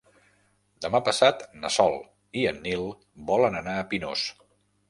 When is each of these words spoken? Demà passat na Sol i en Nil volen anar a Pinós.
Demà 0.85 1.01
passat 1.09 1.43
na 1.65 1.71
Sol 1.77 1.99
i 2.41 2.47
en 2.53 2.57
Nil 2.65 2.89
volen 3.31 3.59
anar 3.63 3.77
a 3.83 3.89
Pinós. 3.93 4.27